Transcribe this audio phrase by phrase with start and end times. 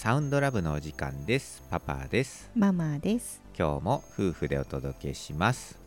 [0.00, 1.62] サウンドラブのお時間です。
[1.68, 2.50] パパです。
[2.56, 3.42] ママです。
[3.54, 5.78] 今日も夫婦でお届けします。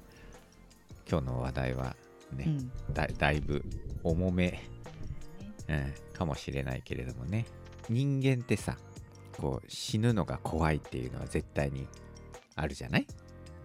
[1.10, 1.96] 今日の話題は
[2.32, 3.66] ね、うん、だだいぶ
[4.04, 4.70] 重め、
[5.68, 7.48] うん、かもしれないけれどもね。
[7.90, 8.78] 人間ってさ
[9.36, 11.88] こう死ぬのが怖いっていうのは絶対に
[12.56, 13.08] あるじゃない、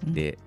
[0.07, 0.15] うん。
[0.15, 0.39] で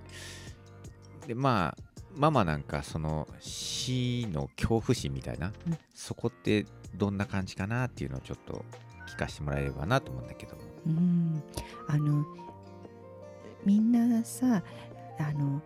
[1.27, 1.83] でまあ
[2.15, 5.77] ママなんかその死の恐怖心みたいな、うん。
[5.93, 8.65] そこってどんな感じかなっていうのをちょっと
[9.11, 10.55] 聞かせてもらえればなと思うんだけど。
[10.55, 11.43] もうん、
[11.87, 12.25] あの
[13.65, 14.63] みんなさ
[15.19, 15.61] あの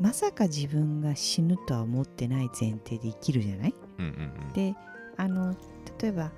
[0.00, 3.74] まさか自分が死ぬとは思ってない前提で生きるじゃない？
[3.98, 4.12] うんうん
[4.46, 4.52] うん。
[4.52, 4.74] で
[5.16, 5.54] あの
[6.00, 6.30] 例えば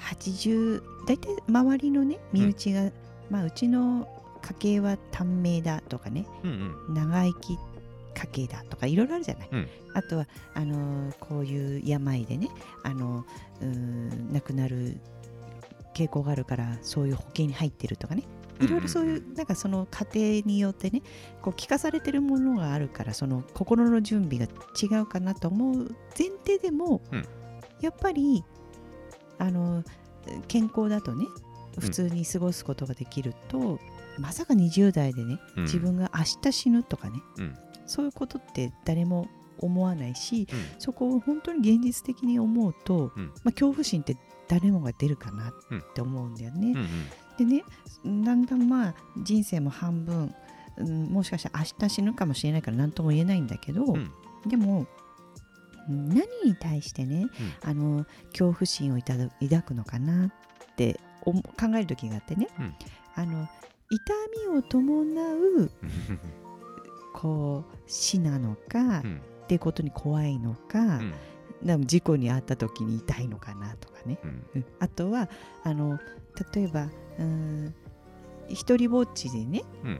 [0.00, 2.90] 80大体周りのね身内が、
[3.30, 4.08] まあうちの
[4.42, 6.26] 家系は短命だとかね。
[6.42, 6.94] うんうん。
[6.94, 7.58] 長生き
[8.14, 9.68] 家系だとかいろいろあるじゃない、うん。
[9.94, 12.48] あとはあのこういう病でね
[12.82, 13.24] あの
[13.60, 14.98] うーん亡くなる
[15.94, 18.24] 傾向があるからそういう保険に入ってるとかね。
[18.60, 21.00] いろいろそういうなんかその過程によってね
[21.40, 24.44] こう聞かされてるものがあるからその心の準備が
[24.80, 25.76] 違うかなと思う
[26.18, 27.24] 前提でも、うん。
[27.80, 28.44] やっぱり
[29.38, 29.82] あの
[30.48, 31.28] 健康だとねん。
[31.80, 33.78] 普通に過ごすことができると、
[34.18, 35.62] まさか20代でねうん。
[35.64, 37.56] 自分が明日死ぬとかね、うん。
[37.86, 40.58] そういうことって誰も思わないしうん。
[40.78, 43.26] そこを本当に現実的に思うと、うん。
[43.26, 44.16] まあ、恐怖心って
[44.50, 45.52] 誰もが出るかなっ
[45.94, 46.72] て思うんだよね。
[46.72, 46.76] うん。
[46.76, 46.88] うん
[47.38, 47.64] でね
[48.04, 50.34] だんだんまあ人生も半分、
[50.76, 54.10] うん、もしかしたら明日死ぬかもしれないから何とも言えないんだけど、うん。
[54.46, 54.86] でも
[55.88, 57.26] うん何に対してね、
[57.62, 62.74] あの恐怖心をいただ抱くのかなって思考える時があってね、うん。
[63.14, 63.48] あの
[63.90, 64.14] 痛
[64.50, 65.02] みを伴
[65.34, 65.70] う
[67.14, 69.20] こう死なのか、うん。
[69.44, 71.00] っていうことに怖いのか,、
[71.62, 74.44] うんなんか事故に遭った時に痛いのかなとかね、うん。
[74.54, 74.64] うん。
[74.78, 75.28] あとは
[75.64, 75.98] あの
[76.54, 77.74] 例えばうーん
[78.48, 79.90] 一人ぼっちでねうん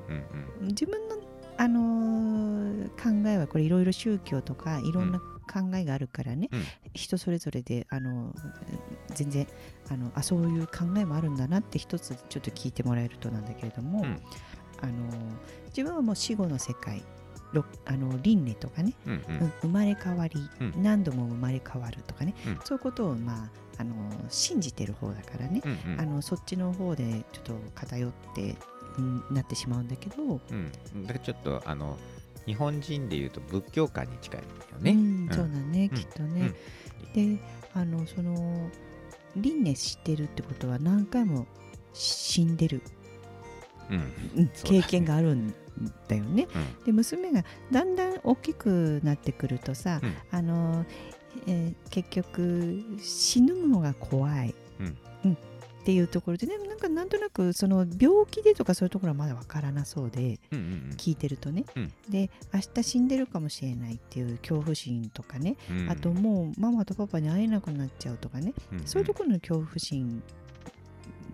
[0.60, 1.16] うん自分の、
[1.56, 6.62] あのー考えはこれいろいろ宗教とかいろんな考えがあるからね、うん。
[6.94, 8.34] 人それぞれで、あの
[9.14, 9.46] 全然
[9.90, 14.20] あのあそういう考えもあるんだなって一つちょっと聞いてもらえるとなんだけれども、うん。
[14.80, 14.92] あの
[15.68, 16.98] 自分はもう死後の世界。
[17.00, 17.04] ろ
[17.84, 19.36] あの輪廻とかね、うんうん。
[19.42, 20.82] うん生まれ変わり、うん。
[20.82, 22.58] 何度も生まれ変わるとかね、うん。
[22.64, 23.94] そういうことを、まあ、あの
[24.28, 26.00] 信じてる方だからね、うんうん。
[26.00, 28.56] あのそっちの方でちょっと偏って、
[28.98, 30.72] うんなってしまうんだけど、うん、
[31.06, 31.96] だからちょっとあの
[32.44, 34.90] 日本人でいうと仏教観に近いよね。
[34.92, 35.96] うんそうだね、うん。
[35.96, 36.52] きっとね。
[37.14, 37.38] で
[37.74, 38.68] あのその
[39.36, 41.46] 輪廻してるってことは何回も
[41.92, 42.82] 死んでる、
[44.64, 45.54] 経験があるん
[46.08, 46.48] だよね。
[46.54, 46.84] うん。
[46.84, 50.14] で娘がだんだん大きくなってくるとさ、うん。
[50.30, 50.84] あの
[51.46, 54.96] えー結局死ぬのが怖い、うん。
[55.24, 55.32] うん。
[55.32, 55.36] っ
[55.82, 61.92] ていうところでねなんかなんとなくその病気でとかそういうところはまだわからなそうでうんうん聞いてるとね、うん。
[62.08, 65.80] で明日死んでるかもしれないっていう恐怖心とかね、うん。
[65.80, 68.84] うんあともうママとパパに会えなくなっちゃうとかね、うん。
[68.84, 70.22] そういうところの恐怖心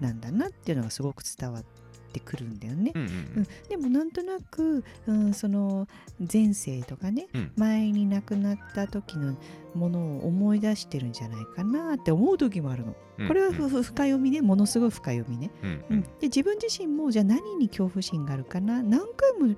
[0.00, 1.75] なんだなっていうのがすごく伝わって
[2.21, 2.93] くるんだよね。
[2.94, 3.47] うんうんうん。
[3.69, 5.88] でもなんとなく、うん、その
[6.32, 7.53] 前世とかねうん。
[7.56, 9.37] 前に亡くなった時の
[9.75, 12.97] ものを思い出してるんじゃないかなって思う時もあるの。
[13.19, 13.28] うん。
[13.28, 13.54] これはうん。
[13.54, 14.43] ふふ深読みね。
[14.43, 15.50] ものすごい深読みね。
[15.62, 15.97] うんううん。
[15.99, 18.83] ん、で自分自身もじゃあ何に恐怖心があるかな。
[18.83, 19.54] 何回も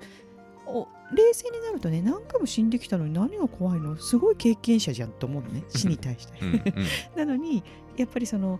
[0.65, 3.95] お冷静になるとね何回も死んできたのに何が怖いの。
[3.97, 5.63] すごい経験者じゃんと思うのね。
[5.69, 6.33] 死に対して。
[6.41, 6.63] うんうん。
[7.15, 7.63] なのに
[7.97, 8.59] やっぱりその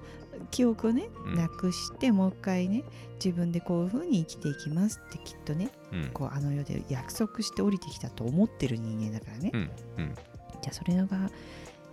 [0.52, 1.36] 記憶をねうん。
[1.36, 2.84] なくしてもう一回ね
[3.24, 6.10] 自分でこういうふうに生きていきますってきっとねうん。
[6.14, 9.60] こうあの世で約束して降りてきたと思ってる人間だからね、うん
[9.98, 10.16] うん。
[10.16, 11.08] じゃあそれが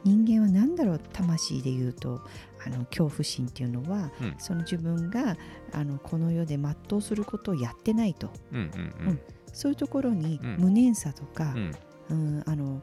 [0.04, 2.20] 人間は何だろう魂で言うと
[2.64, 4.34] あの恐怖心っていうのは、うん。
[4.38, 5.36] その自分が
[5.72, 8.30] あのこの世で全うすることをやってないと。
[8.52, 9.20] うん
[9.52, 10.56] そういうところにうん。
[10.58, 11.74] 無念さとかう、ん。
[12.10, 12.80] うんあの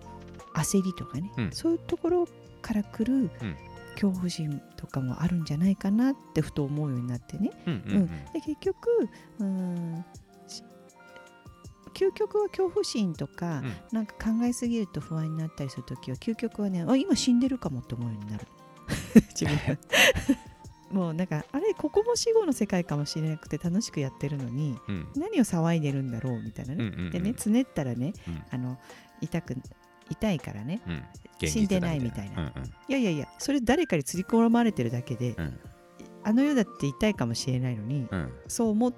[0.56, 1.52] 焦りとかね、うん。
[1.52, 2.28] そういうところ
[2.62, 3.30] から来る
[3.94, 7.52] 恐怖心とかもあるんじゃないかなってふと思うようになってね。
[7.66, 8.08] うんうんうん。
[8.34, 9.10] で結局
[9.40, 10.06] うん
[10.48, 10.64] し
[11.94, 13.74] 究極は恐怖心とか、うん。
[13.92, 18.48] なんか考えすぎると不安になったりするときは究極はねあ今死んでるかもって思うようになる。
[19.40, 19.80] 自分が。
[20.92, 25.08] もうなんかあれここも死後の世界かもしれなくて楽しくやってるのにうん。
[25.16, 28.44] 何を騒いでるんだろうみたいなね、でねつねったらねうん。
[28.52, 28.78] あの
[29.22, 29.56] 痛く
[30.10, 30.82] 痛いからね。
[30.88, 31.04] うん。
[31.48, 32.42] 死んでないみたいな。
[32.42, 32.66] うんうん。
[32.66, 35.60] いやいやいやそれ誰かに釣り込まれてるだけで、うん。
[36.24, 38.34] あの世だって痛いかもしれないのに、うん。
[38.48, 38.94] そう思っ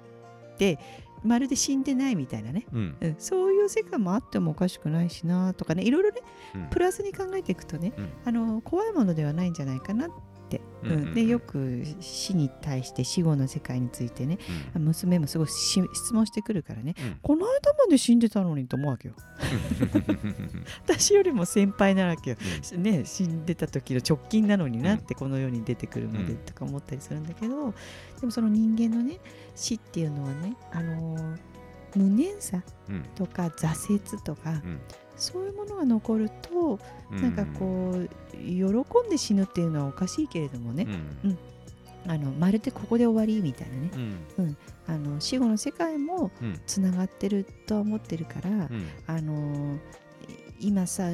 [0.58, 0.78] て
[1.24, 2.96] まるで死んでないみたいなね、うん。
[3.00, 5.82] うん、そういう世界もあってもおかしくないしなとかね。
[5.82, 6.20] いろいろね
[6.54, 6.70] うん。
[6.70, 8.08] プラスに考えていくとねうん。
[8.24, 10.25] あの怖いものではないんじゃないかなっって、
[10.84, 14.38] うんでよく死に対して死後の世界についてね。
[14.74, 14.84] うん。
[14.84, 16.94] 娘もすごいし質問してくるからね。
[16.98, 17.18] うん。
[17.22, 19.14] この間まで死んでたのにと思うわけよ。
[20.86, 22.36] 私よりも先輩なわけよ、
[22.78, 26.36] ね、死んでた時の直近なのになってこの世に出てくるまでうん。
[26.38, 27.74] とか思ったりするんだけど、
[28.20, 29.18] でもその人間のね
[29.54, 31.38] 死っていうのはね、あのー
[31.96, 33.02] 無念さうん。
[33.14, 34.80] とか挫折とか、うん
[35.16, 36.78] そういうものが残ると、
[37.10, 37.22] うん。
[37.22, 40.86] なんかこう喜んで死ぬっていうのはおかしいけれどもね、
[41.24, 41.38] うん。
[42.08, 43.90] あのまるでここで終わりみたいなね。
[44.38, 44.56] うん。
[44.86, 46.60] あの死後の世界もうん。
[46.66, 48.86] つながってるとは思ってるから、うん。
[49.06, 49.78] あのー
[50.58, 51.10] 今さ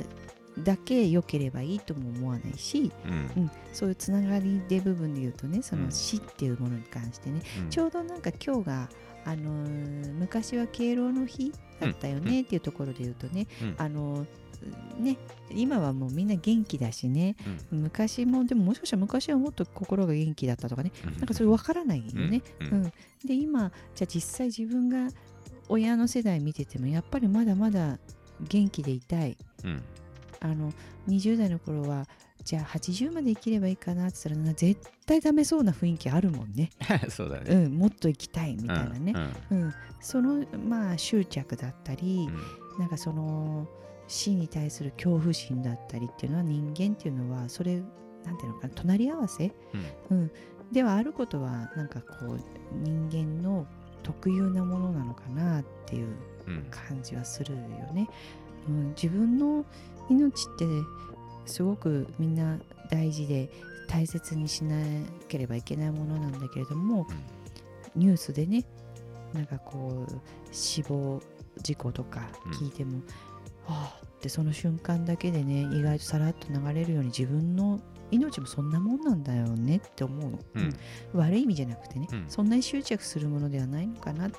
[0.58, 3.42] だけ良ければいいとも思わないし、うん。
[3.42, 5.84] うん、そういうつながりで部分で言うとねそうん。
[5.86, 7.70] の死っていうものに関してね、うん。
[7.70, 8.88] ちょうどなんか今日が、
[9.24, 13.74] あのー昔は敬老の日だったよねっていうところで言うとね、うん。
[13.78, 14.26] あのー
[15.00, 15.18] ね
[15.50, 17.34] 今はもうみんな元気だしね
[17.72, 17.82] うん。
[17.82, 22.42] 昔もでももしかしたら昔はもっと心が元気だったとかねなんかそれ分からないよね。
[22.60, 22.68] うん。
[22.68, 22.92] うん。
[23.24, 25.08] で今じゃあ実際自分が
[25.68, 27.98] 親の世代見ててもやっぱりまだまだ
[28.40, 29.36] 元気でいたい。
[29.64, 29.82] うん。
[30.40, 30.72] あの
[31.08, 32.06] 20代の頃は
[32.44, 36.70] じゃあ80まで生きればいいかなって言ったらな絶対ダメそうな雰囲気あるもんね、
[37.10, 37.54] そうだね。
[37.54, 39.14] うん、もっと生きたいみたいなね、
[39.50, 39.72] うんうん。
[40.00, 42.80] そのまあ執着だったりう、ん。
[42.80, 43.68] なんかその
[44.08, 47.82] 死に対する恐怖心だったりっていうのは人間っていうのはそれ
[48.24, 49.52] なんていうのかな隣り合わせ、
[50.10, 50.30] うん、
[50.72, 52.40] ではあることはなんかこう
[52.82, 53.66] 人間の
[54.02, 56.08] 特有なものなのかなっていう
[56.46, 56.66] うん。
[56.70, 57.60] 感じはするよ
[57.92, 58.08] ね。
[58.68, 59.64] うん、自分の
[60.08, 60.64] 命って
[61.46, 62.58] すごくみんな
[62.90, 63.50] 大事で
[63.88, 64.76] 大切にしな
[65.28, 67.06] ければいけないものなんだけれども
[67.94, 68.64] ニュースでね
[69.32, 71.20] なんかこう死亡
[71.62, 72.28] 事故とか
[72.58, 72.98] 聞いても、
[73.66, 77.80] はあってその瞬間だけでね意外とさらっと流れるように自分の
[78.12, 80.62] 命もそんなもんなんだよねって思うの、うん。
[81.14, 81.20] うん。
[81.20, 82.24] 悪い意味じゃなくてね、うん。
[82.28, 84.30] そんなに執着するものではないのかな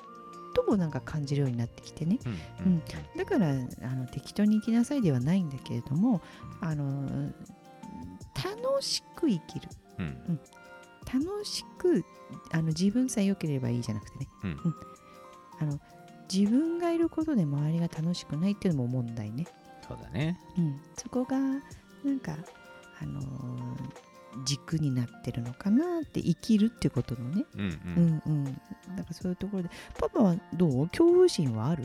[0.54, 2.18] となんか感じるようになってきてね。
[2.24, 2.32] うん
[2.66, 2.82] うん
[3.16, 3.52] だからあ
[3.94, 6.20] の適当に生きなさいではないんだけれども
[6.60, 7.32] あの
[8.34, 9.68] 楽しく生きる。
[9.98, 10.40] うん。
[11.12, 12.04] 楽しく
[12.50, 14.58] あの自分さえ良ければいいじゃなくてね、うん。
[15.60, 15.80] あの
[16.32, 19.46] 自分がいることで周りが楽しくないっていうのも問題ね、
[19.86, 20.40] そうだね。
[20.58, 21.58] うん、そこがな
[22.12, 22.36] んか、
[23.00, 24.13] あのー
[24.44, 28.44] 軸になってるのかなって生きるってことのね、うんううんんうん、
[28.96, 30.88] なんかそういうところでパパはどう？
[30.88, 31.84] 恐怖心はある？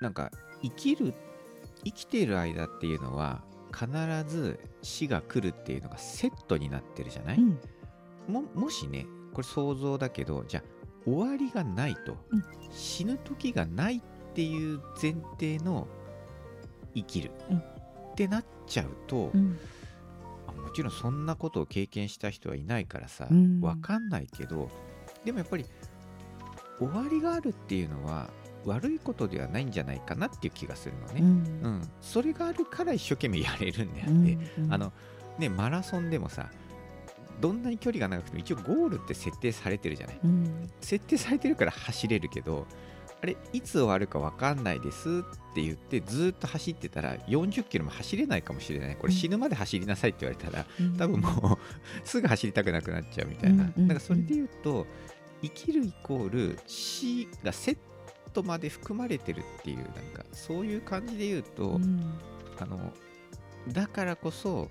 [0.00, 0.30] なんか
[0.62, 1.14] 生きる
[1.84, 3.88] 生きている間っていうのは必
[4.26, 7.58] ず死が来るっていうのがセットになってるじゃない、うん。
[8.28, 10.62] ももしねこれ想像だけどじゃあ
[11.04, 12.44] 終わりがないと、うん。
[12.70, 14.00] 死ぬ時がないっ
[14.34, 15.86] ていう前提の
[16.94, 17.58] 生きる、うん。
[17.58, 17.62] っ
[18.16, 19.58] てなっちゃうと、うん。
[19.58, 19.85] あ
[20.66, 23.60] もちろんそんなことを経験した人はいないからさ、うん。
[23.60, 24.68] わかんないけど
[25.24, 25.64] でもやっぱり
[26.78, 28.28] 終わりがあるっていうのは
[28.64, 31.26] 悪いことではないんじゃないかなっていう気がするのね、うん。
[31.62, 31.90] うん。
[32.00, 34.74] それがあるから一生懸命やれるんであって、うん。
[34.74, 34.92] あの
[35.38, 36.50] ねマラソンでもさ
[37.40, 40.20] どんなに距離が長くても一応ゴールって設定されてるじゃない。
[40.24, 40.70] うん。
[40.80, 42.66] 設定されてるから走れるけど
[43.22, 48.96] あれいつ終わるか分かんないですって言ってずっと走ってたら40キロも走れないかもしれない。
[48.96, 49.18] これうん。
[49.18, 50.96] 死ぬまで走りなさいって言われたらうん。
[50.96, 51.58] 多分もう
[52.06, 53.64] すぐ走りたくなくなっちゃうみたいな。
[53.64, 54.86] うんうんなんかそれで言うと
[55.42, 57.78] 生きるイコール死がセッ
[58.32, 62.18] トまで含まれてるっていうなんかそういう感じで言うと、うん。
[62.58, 62.92] あの
[63.72, 64.70] だからこそ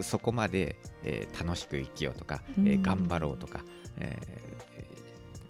[0.00, 2.82] そこまで、えー楽しく生きようとか、えーうん。
[2.82, 3.62] 頑張ろうとか、
[3.98, 4.48] えー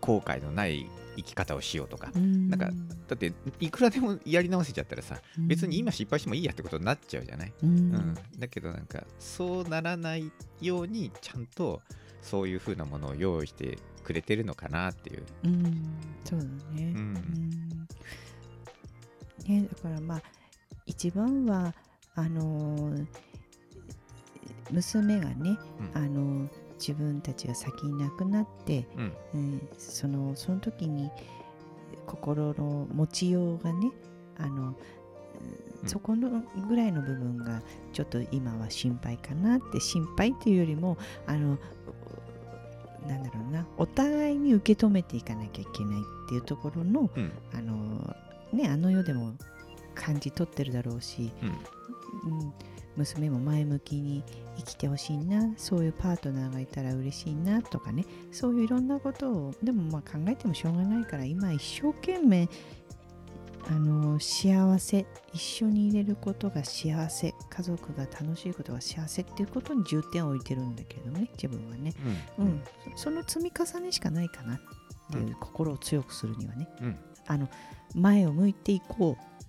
[0.01, 2.49] 後悔のない生き方をしようとか、うん。
[2.49, 2.71] なんか
[3.09, 7.71] だっていくらでもやり直せちゃったらさ別に今失敗してもいいやってことになっちゃうじゃない、うん。
[7.71, 8.15] うん。
[8.39, 11.81] だけどなんかそうならないようにちゃんと
[12.23, 15.99] そういう風なものを用意してくれてるのかなっていう、うん。
[16.25, 16.95] そうだね。
[19.47, 20.23] ねだからまあ
[20.87, 21.75] 一番は
[22.15, 23.07] あのー
[24.71, 25.59] 娘がね、
[25.95, 25.99] うん。
[25.99, 29.17] あのー自分たちが先に亡くなって、うん。
[29.35, 31.11] うんそのその時に
[32.07, 33.91] 心の持ちようがね
[34.39, 34.67] あの、うん。
[34.67, 34.75] うん
[35.87, 41.57] そこのぐらいの部分がちょっと今は心配かなって心配っていうよりもあの
[43.07, 47.33] なんだろうなお互いに受け止めていかなきゃいけないっていうところのうん。
[47.55, 48.17] あの
[48.53, 49.35] ねあの世でも
[49.95, 52.39] 感じ取ってるだろうし、うん。
[52.41, 52.53] うん、
[52.99, 54.23] 娘も前向きに
[54.57, 62.49] 生きてほしいなそういうパートナーがいたら嬉しいなとかねそういういろんなことをでもまあ考えてもしょうがないから今一生懸命
[63.71, 71.93] あの幸せ一緒にいれることが幸せ家族が楽しいことが幸せっていうことに重点を置いてるんだけれどもね自分はね、
[72.39, 72.49] ううん。
[72.49, 72.63] ん
[72.97, 74.59] そその積み重ねしかないかなっ
[75.11, 76.99] ていう心を強くするにはね、うん。
[77.27, 77.49] あの
[77.95, 79.45] 前を向いていこう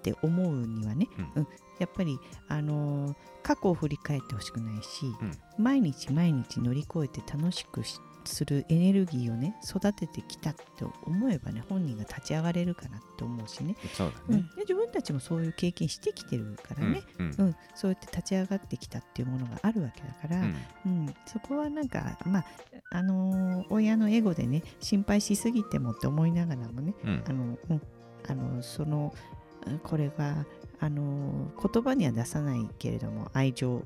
[0.00, 1.42] って思うにはね、うん。
[1.42, 1.48] うん。
[1.78, 5.64] やっぱり、あのー過去を振り返ってほしくないし、うん。
[5.64, 14.40] 毎日毎日乗り越えて楽しくしするエネルギーをね育ててきたって思えばね本人が立ち上がれるかなって思うしね、そうだね。
[14.50, 17.56] うん、で自分たちもそういう経験してきてるからね、うんうん。
[17.74, 20.54] そうやって立ち上がってきたっていうものがあるわけだから、うん。
[20.84, 22.44] うん、そこはなんかまあ
[22.90, 27.24] あのー親のエゴでね心配しすぎてもって思いながらもねうん。
[27.26, 27.82] あの、うん、
[28.28, 29.39] あのそのうん
[29.82, 30.46] これが
[30.80, 33.82] あの言葉には出さないけれども愛情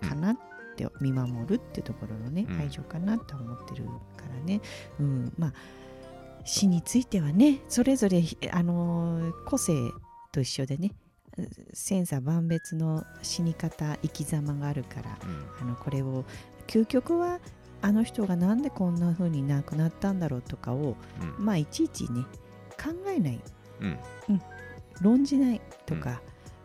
[0.00, 0.38] かなっ
[0.76, 2.60] て見守るっていうところのね、うん。
[2.60, 3.84] 愛情かなと思ってる
[4.16, 4.60] からね、
[5.00, 5.52] うん、まあ
[6.44, 9.72] 死についてはねそれぞれあの個性
[10.32, 10.92] と一緒でね
[11.72, 15.18] 千差万別の死に方生き様があるから
[15.60, 15.68] うん。
[15.68, 16.24] あのこれを
[16.66, 17.40] 究極は
[17.80, 20.96] あの人がなんでこんな風に亡くなったんだろうとかを
[21.38, 21.44] うん。
[21.44, 22.24] まあいちいちね
[22.76, 23.40] 考えない。
[23.80, 23.98] うん
[25.00, 26.20] 論じないとか、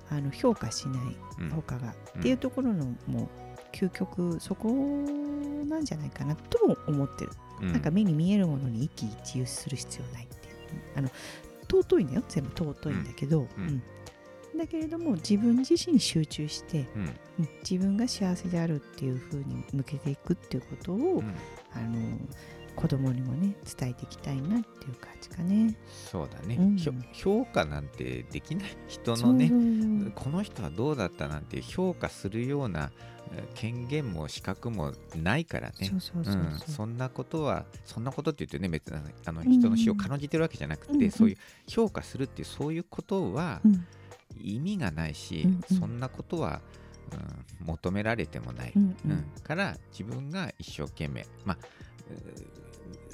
[0.10, 1.50] あの評価しないうん。
[1.50, 2.20] 他が、うん。
[2.20, 7.32] っていうところのもう究極そこなんじゃないかなとも思ってる、
[7.62, 7.72] うん。
[7.72, 10.56] なんか目に見えるものに一喜一憂する必要ないっていう。
[10.96, 11.10] あの
[11.72, 12.24] 尊いんだよ。
[12.28, 13.84] 全部尊いんだけど、うん。
[14.54, 14.58] うん。
[14.58, 17.02] だけれども自分自身に集中して、うん。
[17.02, 17.06] う
[17.44, 17.50] ん。
[17.70, 21.36] 自分が幸せであるっていう風に向けていくっていうことを、うん。
[21.74, 22.18] あの
[22.76, 25.76] 子供にもね伝えていきたいなっていう感じかね。
[26.12, 26.78] そうだね、うん。
[27.14, 29.52] 評価なんてできない人のね
[30.16, 32.92] この人はどうだったなんて評価するような
[33.32, 35.92] えー権限も資格もないからね。
[36.68, 39.52] そん、なことはそんなことって言ってね別にあのうん。
[39.52, 43.86] 人の死を軽んじてるわけじゃなくて、うんうんそういう評価するっていうそういうことはうん。
[44.42, 45.78] 意味がないし、うんうん。
[45.80, 46.62] そんなことは、
[47.60, 49.26] うん、求められてもない、うんううんん。
[49.44, 51.58] から自分が一生懸命まあ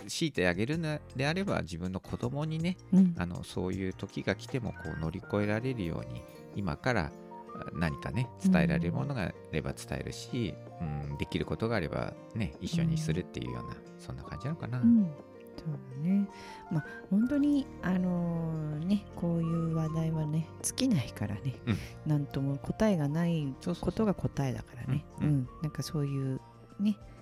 [0.07, 3.15] 強いてあげるのであれば自分の子供にねうん。
[3.17, 6.21] あのそういう時が来てもこう乗り越えられるように
[6.55, 7.11] 今から
[7.57, 14.79] あ何かね伝えられるものがあれば伝えるし、うんできることがあればね一緒にするっていうような、そんな感じなのかな。
[14.79, 15.09] うん、
[15.55, 15.67] そう
[16.03, 16.27] だね。
[16.69, 21.77] まあ本当にあのーねこういう話題はね尽きないからね、うん。
[22.05, 25.05] なんとも答えがないことが答えだからね。
[25.21, 25.49] うんうん。
[25.61, 26.41] なんかそういう
[26.81, 27.14] ね感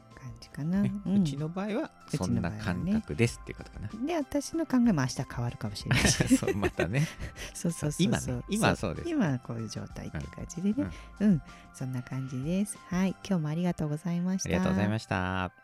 [0.43, 0.81] じかな。
[0.81, 4.05] ねううんちの場合はそんな感覚ですっていうことかな。
[4.05, 6.27] で私の考えも明日変わるかもしれないし。
[6.37, 7.07] そうまたね。
[7.53, 10.89] そうそうそう今ね今はそうです今はこういう状態っていう感じでね。
[11.19, 11.41] うん、
[11.73, 12.77] そんな感じです。
[12.89, 14.49] はい、今日もありがとうございました。
[14.49, 15.62] ありがとうございました。